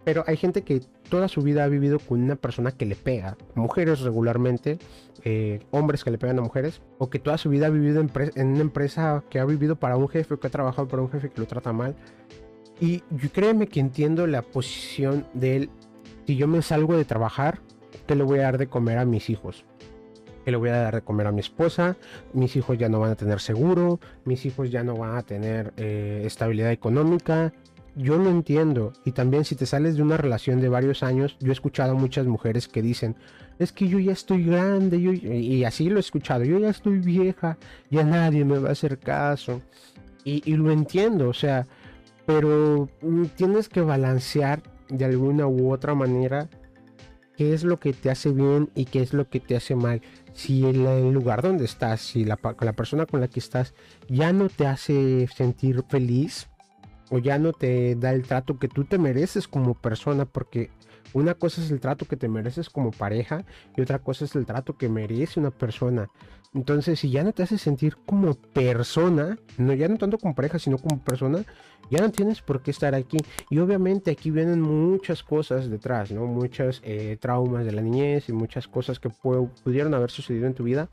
Pero 0.05 0.23
hay 0.27 0.37
gente 0.37 0.63
que 0.63 0.83
toda 1.09 1.29
su 1.29 1.41
vida 1.41 1.65
ha 1.65 1.69
vivido 1.69 1.99
con 1.99 2.23
una 2.23 2.37
persona 2.37 2.73
que 2.73 2.85
le 2.85 2.95
pega, 2.95 3.39
mujeres 3.55 4.01
regularmente, 4.01 4.79
eh, 5.25 5.61
hombres 5.71 6.05
que 6.05 6.11
le 6.11 6.19
pegan 6.19 6.39
a 6.39 6.43
mujeres, 6.43 6.83
o 6.99 7.09
que 7.09 7.19
toda 7.19 7.39
su 7.39 7.49
vida 7.49 7.67
ha 7.67 7.71
vivido 7.71 8.03
en, 8.03 8.11
en, 8.35 8.49
una 8.49 8.61
empresa 8.61 9.25
que 9.31 9.39
ha 9.39 9.47
vivido 9.47 9.77
para 9.77 9.97
un 9.97 10.09
jefe 10.09 10.35
o 10.35 10.41
que 10.41 10.49
ha 10.49 10.51
trabajado 10.51 10.89
para 10.89 11.01
un 11.01 11.11
jefe 11.11 11.31
que 11.31 11.41
lo 11.41 11.47
trata 11.47 11.73
mal. 11.73 11.97
Y 12.81 13.03
yo 13.11 13.31
créeme 13.33 13.67
que 13.67 13.81
entiendo 13.81 14.27
la 14.27 14.43
posición 14.43 15.27
de 15.33 15.57
él. 15.57 15.71
Si 16.27 16.37
yo 16.37 16.49
me 16.49 16.61
salgo 16.61 16.97
de 16.97 17.05
trabajar, 17.07 17.61
¿qué 18.07 18.15
le 18.15 18.25
voy 18.25 18.39
a 18.41 18.43
dar 18.43 18.59
de 18.59 18.67
comer 18.67 18.99
a 18.99 19.05
mis 19.05 19.31
hijos? 19.31 19.65
¿Qué 20.45 20.51
le 20.51 20.57
voy 20.59 20.69
a 20.69 20.77
dar 20.77 20.95
de 20.97 21.01
comer 21.01 21.27
a 21.27 21.33
mi 21.33 21.41
esposa? 21.41 21.97
Mis 22.35 22.55
hijos 22.57 22.77
ya 22.77 22.89
no 22.89 23.01
van 23.01 23.13
a 23.13 23.15
tener 23.15 23.41
seguro, 23.41 23.99
mis 24.25 24.45
hijos 24.45 24.71
ya 24.71 24.85
no 24.85 24.97
van 24.97 25.17
a 25.17 25.23
tener 25.23 25.73
eh, 25.77 26.23
estabilidad 26.27 26.71
económica. 26.71 27.53
Yo 27.97 28.19
lo 28.19 28.29
entiendo. 28.29 28.93
Y 29.05 29.13
también 29.13 29.45
si 29.45 29.55
te 29.55 29.67
sales 29.67 29.97
de 29.97 30.03
una 30.03 30.17
relación 30.17 30.61
de 30.61 30.69
varios 30.69 31.03
años, 31.03 31.37
yo 31.41 31.51
he 31.51 31.53
escuchado 31.53 31.93
a 31.93 31.95
muchas 31.95 32.27
mujeres 32.27 32.69
que 32.69 32.83
dicen, 32.83 33.17
es 33.59 33.73
que 33.73 33.89
yo 33.89 33.99
ya 33.99 34.13
estoy 34.13 34.45
grande, 34.45 35.01
yo... 35.01 35.13
y 35.13 35.65
así 35.65 35.89
lo 35.89 35.97
he 35.97 36.01
escuchado, 36.01 36.45
yo 36.45 36.59
ya 36.59 36.71
estoy 36.71 36.99
vieja, 36.99 37.57
ya 37.91 38.05
nadie 38.05 38.45
me 38.45 38.59
va 38.59 38.71
a 38.71 38.73
hacer 38.73 38.99
caso. 38.99 39.63
Y, 40.25 40.43
y 40.51 40.57
lo 40.57 40.73
entiendo, 40.73 41.29
o 41.29 41.35
sea, 41.35 41.67
pero 42.27 42.89
mm, 43.01 43.25
tienes 43.37 43.69
que 43.69 43.81
balancear 43.81 44.63
de 44.89 45.05
alguna 45.05 45.47
u 45.47 45.73
otra 45.73 45.95
manera 45.95 46.49
qué 47.37 47.53
es 47.53 47.65
lo 47.65 47.81
que 47.81 47.93
te 47.93 48.11
hace 48.11 48.31
bien 48.31 48.71
y 48.75 48.85
qué 48.87 49.01
es 49.01 49.13
lo 49.13 49.29
que 49.29 49.41
te 49.41 49.57
hace 49.57 49.75
mal. 49.75 50.03
Si 50.33 50.65
el, 50.65 50.83
lugar 51.13 51.43
donde 51.43 51.65
estás, 51.65 52.01
si 52.01 52.25
la, 52.25 52.39
la 52.61 52.73
persona 52.73 53.07
con 53.07 53.21
la 53.21 53.29
que 53.29 53.41
estás 53.41 53.75
ya 54.09 54.33
no 54.33 54.49
te 54.49 54.67
hace 54.67 55.29
sentir 55.35 55.83
feliz 55.89 56.49
o 57.11 57.19
ya 57.19 57.39
no 57.39 57.53
te 57.53 57.95
da 57.97 58.13
el 58.13 58.23
trato 58.23 58.59
que 58.59 58.69
tú 58.69 58.85
te 58.85 58.99
mereces 58.99 59.47
como 59.47 59.75
persona, 59.75 60.25
porque 60.25 60.71
una 61.15 61.35
cosa 61.35 61.63
es 61.63 61.71
el 61.71 61.81
trato 61.81 62.05
que 62.05 62.17
te 62.17 62.29
mereces 62.29 62.69
como 62.69 62.91
pareja 62.91 63.45
y 63.77 63.81
otra 63.81 64.01
cosa 64.01 64.27
es 64.27 64.35
el 64.35 64.45
trato 64.45 64.77
que 64.77 64.89
merece 64.89 65.41
una 65.41 65.51
persona. 65.51 66.11
Entonces, 66.55 67.01
si 67.01 67.11
ya 67.11 67.25
no 67.25 67.33
te 67.33 67.43
hace 67.43 67.59
sentir 67.59 67.97
como 68.07 68.35
persona, 68.35 69.39
no 69.59 69.73
ya 69.75 69.89
no 69.89 69.97
tanto 69.97 70.19
como 70.19 70.35
pareja, 70.35 70.59
sino 70.59 70.79
como 70.79 71.01
persona, 71.01 71.45
ya 71.91 72.01
no 72.01 72.11
tienes 72.11 72.43
por 72.43 72.63
qué 72.63 72.71
estar 72.71 72.95
aquí. 72.95 73.19
Y 73.51 73.59
obviamente 73.59 74.11
aquí 74.13 74.31
vienen 74.31 74.61
muchas 74.61 75.23
cosas 75.23 75.69
detrás, 75.69 76.13
¿no? 76.13 76.27
Muchas 76.27 76.81
eh, 76.85 77.17
traumas 77.21 77.65
de 77.65 77.73
la 77.73 77.83
niñez 77.83 78.29
y 78.29 78.33
muchas 78.33 78.69
cosas 78.69 79.01
que 79.01 79.11
pudieron 79.11 79.95
haber 79.95 80.11
sucedido 80.11 80.47
en 80.47 80.55
tu 80.55 80.63
vida. 80.63 80.89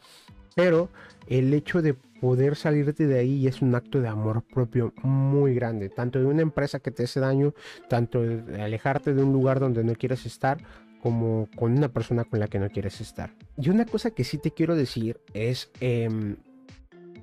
Pero 0.56 0.90
el 1.28 1.54
hecho 1.54 1.82
de 1.82 1.96
poder 2.22 2.56
salirte 2.56 3.08
de 3.08 3.18
ahí 3.18 3.48
es 3.48 3.64
un 3.64 3.74
acto 3.74 4.00
de 4.00 4.08
amor 4.08 4.44
propio 4.44 4.94
muy 5.02 5.56
grande, 5.56 5.90
tanto 5.90 6.20
de 6.20 6.26
una 6.26 6.44
empresa 6.44 6.80
que 6.80 6.92
te 6.92 7.04
hace 7.04 7.20
daño, 7.20 7.56
tanto 7.90 8.22
de 8.22 8.62
alejarte 8.62 9.16
de 9.16 9.24
un 9.24 9.34
lugar 9.34 9.60
donde 9.60 9.84
no 9.84 9.96
quieres 9.96 10.28
estar, 10.28 10.60
como 11.02 11.50
con 11.56 11.76
una 11.76 11.90
persona 11.90 12.24
con 12.24 12.40
la 12.40 12.48
que 12.48 12.60
no 12.60 12.70
quieres 12.70 13.02
estar. 13.02 13.36
Y 13.58 13.72
una 13.72 13.86
cosa 13.86 14.12
que 14.12 14.24
sí 14.24 14.38
te 14.38 14.52
quiero 14.52 14.76
decir 14.76 15.20
es 15.34 15.72
em, 15.80 16.38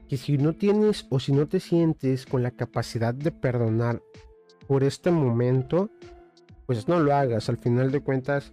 que 0.09 0.17
si 0.17 0.37
no 0.37 0.53
tienes 0.53 1.07
o 1.11 1.21
si 1.21 1.31
no 1.33 1.47
te 1.47 1.61
sientes 1.61 2.27
con 2.27 2.43
la 2.43 2.51
capacidad 2.51 3.15
de 3.15 3.31
perdonar 3.31 4.03
por 4.67 4.83
este 4.83 5.13
momento, 5.13 5.91
pues 6.67 6.89
no 6.89 6.99
lo 6.99 7.15
hagas. 7.15 7.49
Al 7.49 7.59
final 7.59 7.93
de 7.93 8.01
cuentas, 8.01 8.53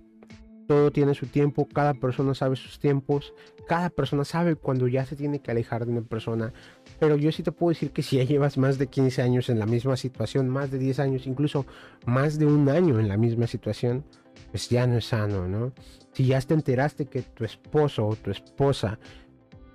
todo 0.67 0.91
tiene 0.91 1.13
su 1.13 1.27
tiempo, 1.27 1.67
cada 1.67 1.93
persona 1.93 2.33
sabe 2.33 2.55
sus 2.55 2.79
tiempos, 2.79 3.33
cada 3.67 3.89
persona 3.89 4.25
sabe 4.25 4.55
cuando 4.55 4.87
ya 4.87 5.05
se 5.05 5.15
tiene 5.15 5.39
que 5.39 5.51
alejar 5.51 5.85
de 5.85 5.91
una 5.91 6.01
persona. 6.01 6.53
Pero 6.99 7.17
yo 7.17 7.31
sí 7.31 7.43
te 7.43 7.51
puedo 7.51 7.69
decir 7.69 7.91
que 7.91 8.03
si 8.03 8.17
ya 8.17 8.23
llevas 8.23 8.57
más 8.57 8.77
de 8.77 8.87
15 8.87 9.21
años 9.21 9.49
en 9.49 9.59
la 9.59 9.65
misma 9.65 9.97
situación, 9.97 10.49
más 10.49 10.71
de 10.71 10.77
10 10.77 10.99
años, 10.99 11.27
incluso 11.27 11.65
más 12.05 12.37
de 12.39 12.45
un 12.45 12.69
año 12.69 12.99
en 12.99 13.07
la 13.07 13.17
misma 13.17 13.47
situación, 13.47 14.03
pues 14.51 14.69
ya 14.69 14.87
no 14.87 14.97
es 14.97 15.05
sano, 15.05 15.47
¿no? 15.47 15.73
Si 16.13 16.25
ya 16.25 16.39
te 16.41 16.53
enteraste 16.53 17.07
que 17.07 17.21
tu 17.21 17.43
esposo 17.43 18.07
o 18.07 18.15
tu 18.15 18.31
esposa 18.31 18.99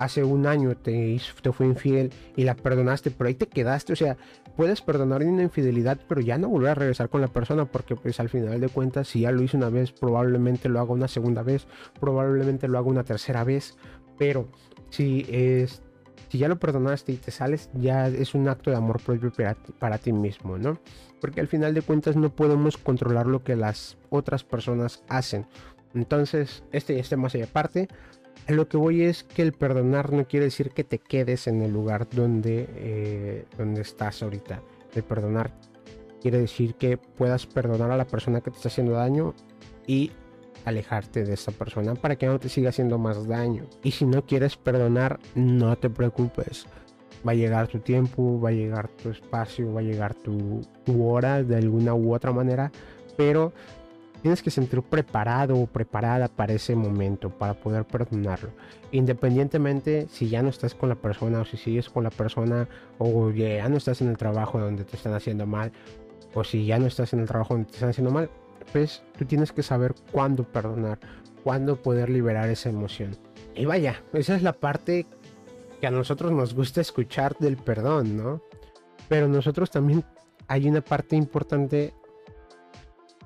hace 0.00 0.24
un 0.24 0.46
año 0.46 0.74
te, 0.76 1.20
te 1.42 1.52
fue 1.52 1.66
infiel 1.66 2.10
y 2.34 2.44
la 2.44 2.56
perdonaste, 2.56 3.10
pero 3.10 3.28
ahí 3.28 3.34
te 3.34 3.46
quedaste, 3.46 3.92
o 3.92 3.96
sea, 3.96 4.16
puedes 4.56 4.80
perdonar 4.80 5.22
una 5.22 5.42
infidelidad, 5.42 6.00
pero 6.08 6.22
ya 6.22 6.38
no 6.38 6.48
volver 6.48 6.70
a 6.70 6.74
regresar 6.74 7.10
con 7.10 7.20
la 7.20 7.28
persona, 7.28 7.66
porque 7.66 7.96
pues 7.96 8.18
al 8.18 8.30
final 8.30 8.58
de 8.60 8.68
cuentas, 8.70 9.08
si 9.08 9.20
ya 9.20 9.30
lo 9.30 9.42
hice 9.42 9.58
una 9.58 9.68
vez, 9.68 9.92
probablemente 9.92 10.70
lo 10.70 10.80
haga 10.80 10.92
una 10.92 11.06
segunda 11.06 11.42
vez, 11.42 11.66
probablemente 12.00 12.66
lo 12.66 12.78
haga 12.78 12.88
una 12.88 13.04
tercera 13.04 13.44
vez, 13.44 13.76
pero 14.18 14.48
si 14.88 15.26
es... 15.28 15.82
Si 16.30 16.38
ya 16.38 16.46
lo 16.46 16.60
perdonaste 16.60 17.10
y 17.10 17.16
te 17.16 17.32
sales, 17.32 17.70
ya 17.74 18.06
es 18.06 18.36
un 18.36 18.48
acto 18.48 18.70
de 18.70 18.76
amor 18.76 19.02
propio 19.02 19.32
para, 19.80 19.98
ti 19.98 20.12
mismo, 20.12 20.58
¿no? 20.58 20.78
Porque 21.20 21.40
al 21.40 21.48
final 21.48 21.74
de 21.74 21.82
cuentas 21.82 22.14
no 22.14 22.30
podemos 22.30 22.78
controlar 22.78 23.26
lo 23.26 23.42
que 23.42 23.56
las 23.56 23.98
otras 24.10 24.44
personas 24.44 25.02
hacen. 25.08 25.46
Entonces, 25.92 26.62
este, 26.70 27.00
este 27.00 27.16
más 27.16 27.34
allá 27.34 27.46
aparte, 27.46 27.88
lo 28.48 28.68
que 28.68 28.76
voy 28.76 29.02
es 29.02 29.22
que 29.22 29.42
el 29.42 29.52
perdonar 29.52 30.12
no 30.12 30.26
quiere 30.26 30.46
decir 30.46 30.70
que 30.70 30.84
te 30.84 30.98
quedes 30.98 31.46
en 31.46 31.62
el 31.62 31.72
lugar 31.72 32.08
donde, 32.10 32.68
eh, 32.76 33.44
donde 33.56 33.82
estás 33.82 34.22
ahorita. 34.22 34.62
El 34.94 35.02
perdonar 35.02 35.52
quiere 36.20 36.38
decir 36.38 36.74
que 36.74 36.96
puedas 36.96 37.46
perdonar 37.46 37.90
a 37.90 37.96
la 37.96 38.06
persona 38.06 38.40
que 38.40 38.50
te 38.50 38.56
está 38.56 38.68
haciendo 38.68 38.92
daño 38.92 39.34
y 39.86 40.12
alejarte 40.64 41.24
de 41.24 41.34
esa 41.34 41.52
persona 41.52 41.94
para 41.94 42.16
que 42.16 42.26
no 42.26 42.38
te 42.38 42.48
siga 42.48 42.70
haciendo 42.70 42.98
más 42.98 43.26
daño. 43.26 43.64
Y 43.82 43.92
si 43.92 44.04
no 44.04 44.26
quieres 44.26 44.56
perdonar, 44.56 45.18
no 45.34 45.76
te 45.76 45.90
preocupes. 45.90 46.66
Va 47.26 47.32
a 47.32 47.34
llegar 47.34 47.68
tu 47.68 47.80
tiempo, 47.80 48.40
va 48.40 48.50
a 48.50 48.52
llegar 48.52 48.88
tu 48.88 49.10
espacio, 49.10 49.72
va 49.72 49.80
a 49.80 49.84
llegar 49.84 50.14
tu, 50.14 50.62
tu 50.84 51.04
hora 51.06 51.42
de 51.42 51.56
alguna 51.56 51.94
u 51.94 52.14
otra 52.14 52.32
manera, 52.32 52.72
pero 53.16 53.52
tienes 54.20 54.42
que 54.42 54.50
sentir 54.50 54.82
preparado 54.82 55.56
o 55.56 55.66
preparada 55.66 56.28
para 56.28 56.52
ese 56.52 56.76
momento, 56.76 57.30
para 57.30 57.54
poder 57.54 57.84
perdonarlo. 57.84 58.50
Independientemente 58.92 60.06
si 60.08 60.28
ya 60.28 60.42
no 60.42 60.48
estás 60.48 60.74
con 60.74 60.88
la 60.88 60.94
persona 60.94 61.40
o 61.40 61.44
si 61.44 61.56
sigues 61.56 61.88
con 61.88 62.04
la 62.04 62.10
persona 62.10 62.68
o 62.98 63.30
ya 63.30 63.68
no 63.68 63.76
estás 63.76 64.00
en 64.00 64.08
el 64.08 64.16
trabajo 64.16 64.58
donde 64.58 64.84
te 64.84 64.96
están 64.96 65.14
haciendo 65.14 65.46
mal 65.46 65.72
o 66.34 66.44
si 66.44 66.66
ya 66.66 66.78
no 66.78 66.86
estás 66.86 67.12
en 67.12 67.20
el 67.20 67.26
trabajo 67.26 67.54
donde 67.54 67.68
te 67.68 67.74
están 67.74 67.90
haciendo 67.90 68.12
mal, 68.12 68.30
pues 68.72 69.02
tú 69.18 69.24
tienes 69.24 69.52
que 69.52 69.62
saber 69.62 69.94
cuándo 70.12 70.44
perdonar, 70.44 70.98
cuándo 71.42 71.76
poder 71.76 72.08
liberar 72.08 72.48
esa 72.48 72.68
emoción. 72.68 73.16
Y 73.54 73.64
vaya, 73.64 74.02
esa 74.12 74.36
es 74.36 74.42
la 74.42 74.52
parte 74.52 75.06
que 75.80 75.86
a 75.86 75.90
nosotros 75.90 76.30
nos 76.32 76.54
gusta 76.54 76.80
escuchar 76.80 77.36
del 77.38 77.56
perdón, 77.56 78.16
¿no? 78.16 78.42
Pero 79.08 79.26
nosotros 79.28 79.70
también 79.70 80.04
hay 80.46 80.68
una 80.68 80.82
parte 80.82 81.16
importante 81.16 81.94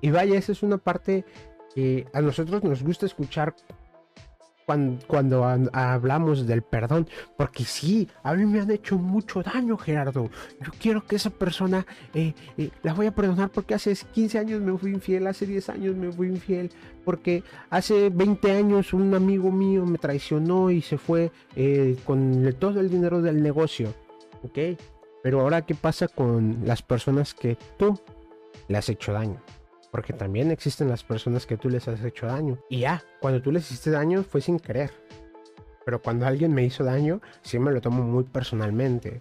y 0.04 0.10
vaya, 0.10 0.36
esa 0.36 0.52
es 0.52 0.62
una 0.62 0.76
parte 0.76 1.24
que 1.74 2.06
a 2.12 2.20
nosotros 2.20 2.62
nos 2.62 2.82
gusta 2.82 3.06
escuchar 3.06 3.54
cuando, 4.66 5.46
hablamos 5.72 6.46
del 6.46 6.60
perdón, 6.60 7.08
porque 7.38 7.64
sí, 7.64 8.06
a 8.22 8.34
mí 8.34 8.44
me 8.44 8.60
han 8.60 8.70
hecho 8.70 8.98
mucho 8.98 9.42
daño, 9.42 9.78
Gerardo. 9.78 10.28
Yo 10.60 10.72
quiero 10.78 11.06
que 11.06 11.16
esa 11.16 11.30
persona 11.30 11.86
eh, 12.12 12.34
eh, 12.58 12.68
la 12.82 12.92
voy 12.92 13.06
a 13.06 13.14
perdonar 13.14 13.48
porque 13.48 13.72
hace 13.72 13.96
15 14.12 14.38
años 14.38 14.60
me 14.60 14.76
fui 14.76 14.90
infiel, 14.90 15.26
hace 15.26 15.46
10 15.46 15.70
años 15.70 15.96
me 15.96 16.12
fui 16.12 16.28
infiel, 16.28 16.70
porque 17.06 17.42
hace 17.70 18.10
20 18.10 18.52
años 18.52 18.92
un 18.92 19.14
amigo 19.14 19.50
mío 19.50 19.86
me 19.86 19.96
traicionó 19.96 20.70
y 20.70 20.82
se 20.82 20.98
fue 20.98 21.32
eh, 21.56 21.96
con 22.04 22.54
todo 22.58 22.78
el 22.78 22.90
dinero 22.90 23.22
del 23.22 23.42
negocio, 23.42 23.94
¿ok? 24.42 24.58
Pero 25.22 25.40
ahora, 25.40 25.64
¿qué 25.64 25.74
pasa 25.74 26.08
con 26.08 26.58
las 26.66 26.82
personas 26.82 27.32
que 27.32 27.56
tú 27.78 27.98
le 28.68 28.76
has 28.76 28.90
hecho 28.90 29.14
daño? 29.14 29.40
Porque 29.94 30.12
también 30.12 30.50
existen 30.50 30.88
las 30.88 31.04
personas 31.04 31.46
que 31.46 31.56
tú 31.56 31.70
les 31.70 31.86
has 31.86 32.02
hecho 32.02 32.26
daño. 32.26 32.58
Y 32.68 32.80
ya, 32.80 33.04
cuando 33.20 33.40
tú 33.40 33.52
les 33.52 33.62
hiciste 33.70 33.92
daño 33.92 34.24
fue 34.24 34.40
sin 34.40 34.58
querer. 34.58 34.90
Pero 35.84 36.02
cuando 36.02 36.26
alguien 36.26 36.52
me 36.52 36.64
hizo 36.64 36.82
daño, 36.82 37.20
sí 37.42 37.60
me 37.60 37.70
lo 37.70 37.80
tomo 37.80 38.02
muy 38.02 38.24
personalmente. 38.24 39.20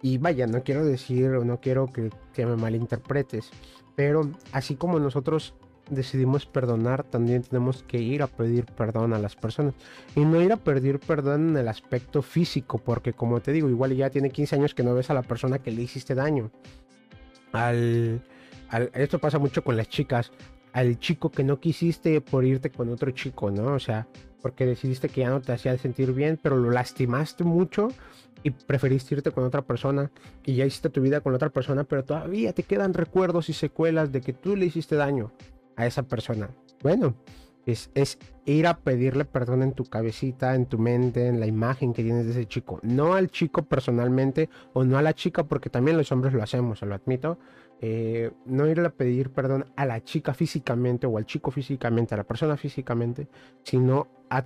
Y 0.00 0.16
vaya, 0.16 0.46
no 0.46 0.62
quiero 0.62 0.82
decir 0.82 1.32
o 1.32 1.44
no 1.44 1.60
quiero 1.60 1.92
que, 1.92 2.08
que 2.32 2.46
me 2.46 2.56
malinterpretes. 2.56 3.50
Pero 3.94 4.30
así 4.52 4.76
como 4.76 4.98
nosotros 4.98 5.52
decidimos 5.90 6.46
perdonar, 6.46 7.04
también 7.04 7.42
tenemos 7.42 7.82
que 7.82 7.98
ir 7.98 8.22
a 8.22 8.28
pedir 8.28 8.64
perdón 8.64 9.12
a 9.12 9.18
las 9.18 9.36
personas. 9.36 9.74
Y 10.16 10.20
no 10.20 10.40
ir 10.40 10.54
a 10.54 10.56
pedir 10.56 11.00
perdón 11.00 11.50
en 11.50 11.56
el 11.58 11.68
aspecto 11.68 12.22
físico, 12.22 12.78
porque 12.78 13.12
como 13.12 13.42
te 13.42 13.52
digo, 13.52 13.68
igual 13.68 13.94
ya 13.94 14.08
tiene 14.08 14.30
15 14.30 14.56
años 14.56 14.74
que 14.74 14.84
no 14.84 14.94
ves 14.94 15.10
a 15.10 15.14
la 15.14 15.22
persona 15.22 15.58
que 15.58 15.70
le 15.70 15.82
hiciste 15.82 16.14
daño. 16.14 16.50
Al, 17.52 18.22
esto 18.94 19.18
pasa 19.18 19.38
mucho 19.38 19.62
con 19.62 19.76
las 19.76 19.88
chicas, 19.88 20.32
al 20.72 20.98
chico 20.98 21.30
que 21.30 21.44
no 21.44 21.60
quisiste 21.60 22.20
por 22.20 22.44
irte 22.44 22.70
con 22.70 22.88
otro 22.88 23.10
chico, 23.10 23.50
¿no? 23.50 23.74
O 23.74 23.78
sea, 23.78 24.06
porque 24.40 24.66
decidiste 24.66 25.08
que 25.08 25.20
ya 25.20 25.30
no 25.30 25.40
te 25.40 25.52
hacía 25.52 25.76
sentir 25.78 26.12
bien, 26.12 26.38
pero 26.42 26.56
lo 26.56 26.70
lastimaste 26.70 27.44
mucho 27.44 27.88
y 28.42 28.50
preferiste 28.50 29.14
irte 29.14 29.30
con 29.30 29.44
otra 29.44 29.62
persona 29.62 30.10
y 30.44 30.56
ya 30.56 30.66
hiciste 30.66 30.90
tu 30.90 31.00
vida 31.00 31.20
con 31.20 31.34
otra 31.34 31.50
persona, 31.50 31.84
pero 31.84 32.04
todavía 32.04 32.52
te 32.52 32.64
quedan 32.64 32.94
recuerdos 32.94 33.48
y 33.48 33.52
secuelas 33.52 34.10
de 34.10 34.20
que 34.20 34.32
tú 34.32 34.56
le 34.56 34.66
hiciste 34.66 34.96
daño 34.96 35.32
a 35.76 35.86
esa 35.86 36.02
persona. 36.02 36.50
Bueno, 36.82 37.14
es, 37.66 37.90
es, 37.94 38.18
ir 38.44 38.66
a 38.66 38.78
pedirle 38.78 39.24
perdón 39.24 39.62
en 39.62 39.72
tu 39.72 39.84
cabecita, 39.84 40.54
en 40.54 40.66
tu 40.66 40.78
mente, 40.78 41.28
en 41.28 41.40
la 41.40 41.46
imagen 41.46 41.92
que 41.92 42.02
tienes 42.02 42.24
de 42.26 42.32
ese 42.32 42.46
chico. 42.46 42.80
No 42.82 43.14
al 43.14 43.30
chico 43.30 43.62
personalmente 43.62 44.48
o 44.72 44.84
no 44.84 44.98
a 44.98 45.02
la 45.02 45.14
chica, 45.14 45.44
porque 45.44 45.70
también 45.70 45.96
los 45.96 46.10
hombres 46.12 46.34
lo 46.34 46.42
hacemos, 46.42 46.80
se 46.80 46.86
lo 46.86 46.94
admito. 46.94 47.38
Eh, 47.80 48.30
no 48.46 48.68
ir 48.68 48.78
a 48.80 48.90
pedir 48.90 49.30
perdón 49.30 49.66
a 49.74 49.84
la 49.86 50.02
chica 50.04 50.34
físicamente 50.34 51.06
o 51.06 51.18
al 51.18 51.26
chico 51.26 51.50
físicamente, 51.50 52.14
a 52.14 52.18
la 52.18 52.24
persona 52.24 52.56
físicamente, 52.56 53.26
sino 53.64 54.06
a 54.30 54.44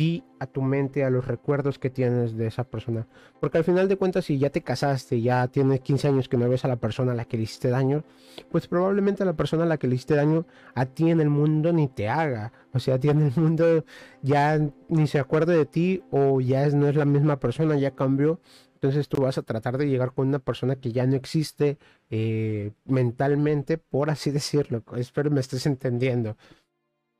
ti, 0.00 0.24
a 0.38 0.46
tu 0.46 0.62
mente, 0.62 1.04
a 1.04 1.10
los 1.10 1.26
recuerdos 1.26 1.78
que 1.78 1.90
tienes 1.90 2.34
de 2.34 2.46
esa 2.46 2.64
persona. 2.64 3.06
Porque 3.38 3.58
al 3.58 3.64
final 3.64 3.86
de 3.86 3.96
cuentas, 3.96 4.24
si 4.24 4.38
ya 4.38 4.48
te 4.48 4.62
casaste, 4.62 5.20
ya 5.20 5.46
tienes 5.48 5.80
15 5.80 6.08
años 6.08 6.26
que 6.26 6.38
no 6.38 6.48
ves 6.48 6.64
a 6.64 6.68
la 6.68 6.76
persona 6.76 7.12
a 7.12 7.14
la 7.14 7.26
que 7.26 7.36
le 7.36 7.42
hiciste 7.42 7.68
daño, 7.68 8.02
pues 8.50 8.66
probablemente 8.66 9.26
la 9.26 9.34
persona 9.34 9.64
a 9.64 9.66
la 9.66 9.76
que 9.76 9.88
le 9.88 9.96
hiciste 9.96 10.14
daño 10.14 10.46
a 10.74 10.86
ti 10.86 11.10
en 11.10 11.20
el 11.20 11.28
mundo 11.28 11.70
ni 11.74 11.86
te 11.86 12.08
haga. 12.08 12.50
O 12.72 12.78
sea, 12.78 12.94
a 12.94 12.98
ti 12.98 13.10
en 13.10 13.20
el 13.20 13.32
mundo 13.36 13.84
ya 14.22 14.58
ni 14.88 15.06
se 15.06 15.18
acuerde 15.18 15.54
de 15.54 15.66
ti 15.66 16.02
o 16.10 16.40
ya 16.40 16.66
no 16.70 16.88
es 16.88 16.96
la 16.96 17.04
misma 17.04 17.38
persona, 17.38 17.76
ya 17.76 17.90
cambió 17.90 18.40
entonces 18.82 19.10
tú 19.10 19.20
vas 19.20 19.36
a 19.36 19.42
tratar 19.42 19.76
de 19.76 19.86
llegar 19.86 20.14
con 20.14 20.28
una 20.28 20.38
persona 20.38 20.76
que 20.76 20.90
ya 20.90 21.06
no 21.06 21.14
existe 21.14 21.76
eh, 22.08 22.72
mentalmente, 22.86 23.76
por 23.76 24.08
así 24.08 24.30
decirlo. 24.40 24.82
Espero 24.96 25.30
me 25.30 25.40
estés 25.40 25.66
entendiendo. 25.66 26.38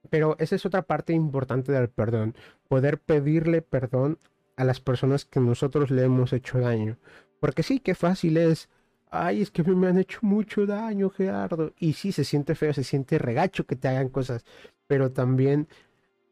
Pero 0.09 0.37
esa 0.38 0.57
es 0.57 0.64
otra 0.64 0.83
parte 0.83 1.12
importante 1.12 1.73
del 1.73 1.88
perdón. 1.88 2.35
Poder 2.69 2.99
pedirle 2.99 3.62
perdón 3.62 4.19
a 4.57 4.64
las 4.64 4.80
personas 4.80 5.25
que 5.25 5.40
nosotros 5.40 5.90
le 5.90 6.04
hemos 6.04 6.33
hecho 6.33 6.59
daño. 6.59 6.99
Porque 7.40 7.62
sí, 7.62 7.80
qué 7.80 7.95
fácil 7.95 8.37
es. 8.37 8.69
Ay, 9.11 9.42
es 9.42 9.50
que 9.50 9.62
me 9.64 9.88
han 9.88 9.99
hecho 9.99 10.21
mucho 10.23 10.66
daño, 10.66 11.11
Gerardo. 11.11 11.73
Y 11.78 11.95
sí, 11.95 12.12
se 12.12 12.25
siente 12.25 12.54
feo, 12.54 12.73
se 12.73 12.85
siente 12.85 13.19
regacho 13.19 13.66
que 13.66 13.76
te 13.76 13.88
hagan 13.88 14.09
cosas. 14.09 14.45
Pero 14.87 15.12
también 15.12 15.69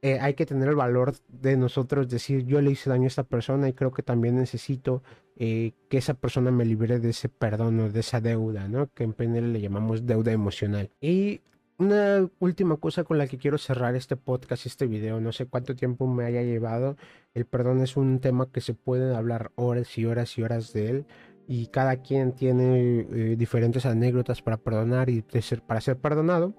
eh, 0.01 0.19
hay 0.21 0.35
que 0.35 0.47
tener 0.47 0.69
el 0.69 0.77
valor 0.77 1.15
de 1.29 1.57
nosotros 1.57 2.09
decir 2.09 2.45
yo 2.45 2.61
le 2.61 2.71
hice 2.71 2.89
daño 2.89 3.05
a 3.05 3.09
esta 3.09 3.25
persona 3.25 3.69
y 3.69 3.73
creo 3.73 3.93
que 3.93 4.05
también 4.05 4.37
necesito 4.37 5.03
eh, 5.37 5.73
que 5.89 5.99
esa 5.99 6.15
persona 6.15 6.53
me 6.53 6.65
libere 6.65 7.01
de 7.01 7.11
ese 7.11 7.29
perdón 7.29 7.81
o 7.81 7.91
de 7.91 8.01
esa 8.01 8.21
deuda, 8.21 8.69
¿no? 8.69 8.89
Que 8.95 9.05
en 9.05 9.13
PNL 9.13 9.53
le 9.53 9.61
llamamos 9.61 10.07
deuda 10.07 10.31
emocional. 10.31 10.91
Y 11.01 11.41
una 11.79 12.29
última 12.41 12.77
cosa 12.77 13.05
con 13.05 13.19
la 13.19 13.29
que 13.29 13.39
quiero 13.39 13.57
cerrar 13.57 13.95
este 13.95 14.17
podcast, 14.17 14.67
este 14.67 14.87
video, 14.87 15.21
no 15.21 15.33
sé 15.33 15.47
cuánto 15.47 15.77
tiempo 15.77 16.07
me 16.09 16.25
haya 16.25 16.43
llevado. 16.43 16.97
El 17.35 17.47
perdón 17.47 17.83
es 17.83 17.97
un 17.97 18.19
tema 18.21 18.51
que 18.51 18.61
se 18.61 18.75
puede 18.75 19.15
hablar 19.15 19.53
horas 19.55 19.97
y 19.97 20.05
horas 20.05 20.37
y 20.37 20.43
horas 20.43 20.73
de 20.73 20.91
él. 20.91 21.07
Y 21.47 21.69
cada 21.69 22.03
quien 22.03 22.33
tiene 22.33 23.01
eh, 23.01 23.37
diferentes 23.39 23.87
anécdotas 23.87 24.43
para 24.43 24.59
perdonar 24.59 25.09
y 25.09 25.25
para 25.67 25.81
ser 25.81 25.97
perdonado. 25.99 26.55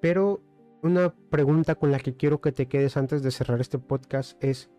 Pero 0.00 0.40
una 0.82 1.12
pregunta 1.30 1.74
con 1.74 1.90
la 1.90 1.98
que 1.98 2.16
quiero 2.16 2.40
que 2.40 2.52
te 2.52 2.66
quedes 2.66 2.96
antes 2.96 3.22
de 3.22 3.32
cerrar 3.32 3.60
este 3.60 3.78
podcast 3.78 4.42
es, 4.42 4.70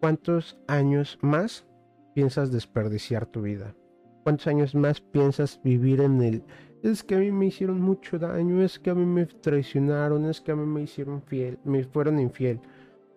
¿cuántos 0.00 0.58
años 0.68 1.18
más 1.20 1.66
piensas 2.14 2.50
desperdiciar 2.50 3.26
tu 3.26 3.42
vida? 3.42 3.76
¿Cuántos 4.24 4.46
años 4.46 4.74
más 4.74 5.02
piensas 5.02 5.60
vivir 5.62 6.00
en 6.00 6.22
el... 6.22 6.42
Es 6.82 7.02
que 7.02 7.14
a 7.14 7.18
mí 7.18 7.32
me 7.32 7.46
hicieron 7.46 7.80
mucho 7.80 8.18
daño, 8.18 8.62
es 8.62 8.78
que 8.78 8.90
a 8.90 8.94
mí 8.94 9.04
me 9.04 9.26
traicionaron, 9.26 10.26
es 10.26 10.40
que 10.40 10.52
a 10.52 10.56
mí 10.56 10.66
me 10.66 10.82
hicieron 10.82 11.22
fiel, 11.22 11.58
me 11.64 11.82
fueron 11.84 12.20
infiel. 12.20 12.60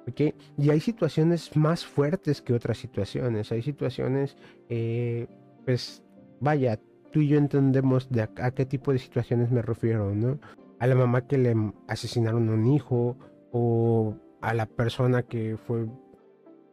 ¿ok? 0.07 0.33
Y 0.57 0.69
hay 0.69 0.79
situaciones 0.79 1.55
más 1.55 1.85
fuertes 1.85 2.41
que 2.41 2.53
otras 2.53 2.77
situaciones. 2.77 3.51
Hay 3.51 3.61
situaciones, 3.61 4.35
eh, 4.69 5.27
pues, 5.65 6.03
vaya, 6.39 6.79
tú 7.11 7.21
y 7.21 7.27
yo 7.27 7.37
entendemos 7.37 8.09
de 8.09 8.23
a, 8.23 8.51
qué 8.51 8.65
tipo 8.65 8.91
de 8.91 8.99
situaciones 8.99 9.51
me 9.51 9.61
refiero, 9.61 10.15
¿no? 10.15 10.39
a 10.79 10.87
la 10.87 10.95
mamá 10.95 11.27
que 11.27 11.37
le 11.37 11.55
asesinaron 11.87 12.49
a 12.49 12.53
un 12.53 12.65
hijo 12.67 13.17
o 13.51 14.15
a 14.41 14.53
la 14.53 14.65
persona 14.65 15.23
que 15.23 15.57
fue 15.57 15.87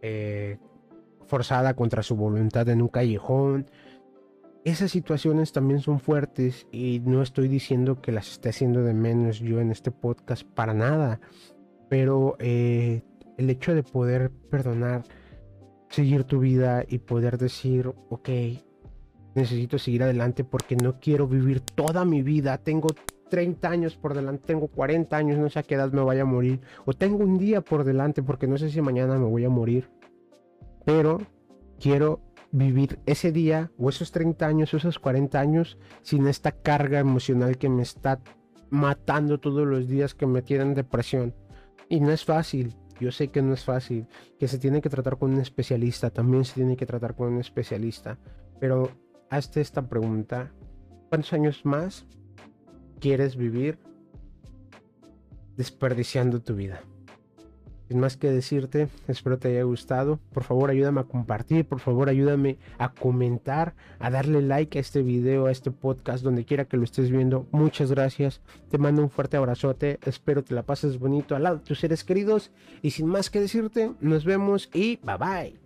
eh, 0.02 0.59
forzada 1.26 1.75
contra 1.75 2.02
su 2.02 2.16
voluntad 2.16 2.69
en 2.69 2.83
un 2.83 2.88
callejón. 2.88 3.69
Esas 4.66 4.90
situaciones 4.90 5.52
también 5.52 5.78
son 5.78 6.00
fuertes 6.00 6.66
y 6.73 7.00
no 7.04 7.23
estoy 7.23 7.46
diciendo 7.46 8.02
que 8.02 8.11
las 8.11 8.32
esté 8.32 8.49
haciendo 8.49 8.82
de 8.82 8.94
menos 8.94 9.38
yo 9.38 9.61
en 9.61 9.70
este 9.70 9.92
podcast 9.92 10.42
para 10.42 10.75
nada, 10.75 11.20
pero 11.88 12.35
eh, 12.40 13.04
el 13.38 13.49
hecho 13.49 13.76
de 13.76 13.85
poder 13.85 14.32
perdonar 14.50 15.04
seguir 15.88 16.25
tu 16.25 16.40
vida 16.40 16.85
y 16.88 16.99
poder 16.99 17.38
decir, 17.38 17.94
ok, 18.08 18.28
necesito 19.37 19.78
seguir 19.78 20.02
adelante 20.02 20.42
porque 20.42 20.75
no 20.75 20.99
quiero 20.99 21.28
vivir 21.28 21.61
toda 21.61 22.04
mi 22.04 22.25
vida. 22.25 22.58
Tengo 22.58 22.88
30 23.30 23.68
años 23.70 23.94
por 23.94 24.14
delante, 24.14 24.49
tengo 24.49 24.66
40 24.66 25.16
años, 25.16 25.38
no 25.38 25.49
sé 25.49 25.61
a 25.61 25.62
qué 25.62 25.76
edad 25.76 25.92
me 25.92 26.02
vaya 26.02 26.23
a 26.23 26.25
morir. 26.25 26.61
O 26.87 26.92
tengo 26.92 27.18
un 27.18 27.38
día 27.38 27.61
por 27.61 27.85
delante 27.85 28.20
porque 28.20 28.49
no 28.49 28.58
sé 28.58 28.68
si 28.68 28.80
mañana 28.80 29.16
me 29.16 29.26
voy 29.26 29.44
a 29.44 29.49
morir. 29.49 29.88
Pero 30.85 31.20
quiero 31.78 32.25
vivir 32.56 32.98
ese 33.04 33.32
día 33.32 33.70
o 33.76 33.90
esos 33.90 34.12
30 34.12 34.46
años 34.46 34.72
o 34.72 34.78
esos 34.78 34.98
40 34.98 35.38
años 35.38 35.78
sin 36.02 36.26
esta 36.26 36.52
carga 36.52 36.98
emocional 36.98 37.58
que 37.58 37.68
me 37.68 37.82
está 37.82 38.20
matando 38.70 39.38
todos 39.38 39.66
los 39.66 39.86
días, 39.88 40.14
que 40.14 40.26
me 40.26 40.42
tienen 40.42 40.75
depresión. 40.75 41.34
Y 41.88 42.00
no 42.00 42.10
es 42.12 42.25
fácil, 42.25 42.75
yo 42.98 43.12
sé 43.12 43.28
que 43.28 43.42
no 43.42 43.52
es 43.52 43.64
fácil, 43.64 44.08
que 44.38 44.48
se 44.48 44.58
tiene 44.58 44.80
que 44.80 44.88
tratar 44.88 45.18
con 45.18 45.34
un 45.34 45.40
especialista, 45.40 46.10
también 46.10 46.44
se 46.44 46.54
tiene 46.54 46.76
que 46.76 46.86
tratar 46.86 47.14
con 47.14 47.34
un 47.34 47.40
especialista. 47.40 48.18
Pero 48.58 48.90
hazte 49.28 49.60
esta 49.60 49.86
pregunta, 49.86 50.50
¿cuántos 51.10 51.34
años 51.34 51.64
más 51.64 52.06
quieres 53.00 53.36
vivir 53.36 53.78
desperdiciando 55.56 56.40
tu 56.40 56.54
vida? 56.54 56.80
Sin 57.88 58.00
más 58.00 58.16
que 58.16 58.31
decirte, 58.31 58.88
espero 59.07 59.38
te 59.38 59.49
haya 59.49 59.62
gustado. 59.62 60.19
Por 60.33 60.43
favor, 60.43 60.71
ayúdame 60.71 61.00
a 61.00 61.05
compartir, 61.05 61.64
por 61.64 61.81
favor, 61.81 62.09
ayúdame 62.09 62.59
a 62.78 62.93
comentar, 62.93 63.75
a 63.99 64.11
darle 64.11 64.43
like 64.43 64.78
a 64.78 64.81
este 64.81 65.02
video, 65.02 65.47
a 65.47 65.52
este 65.52 65.71
podcast, 65.71 66.25
donde 66.25 66.45
quiera 66.45 66.64
que 66.64 66.76
lo 66.76 66.85
estés 66.85 67.11
viendo. 67.11 67.47
Muchas 67.52 67.90
gracias. 67.90 68.40
Te 68.71 68.78
mando 68.78 69.02
un 69.02 69.11
fuerte 69.11 69.37
abrazote. 69.37 69.99
Espero 70.05 70.43
te 70.43 70.55
la 70.55 70.64
pases 70.64 70.99
bonito 70.99 71.37
al 71.37 71.45
lado 71.45 71.59
de 71.59 71.64
tus 71.64 71.78
seres 71.78 72.02
queridos. 72.02 72.50
Y 72.83 72.90
sin 72.90 73.07
más 73.07 73.31
que 73.31 73.40
decirte, 73.40 73.93
nos 74.00 74.25
vemos 74.25 74.69
y 74.73 74.97
bye 75.05 75.16
bye. 75.19 75.65